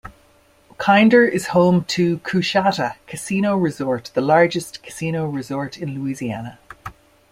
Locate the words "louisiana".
6.01-6.57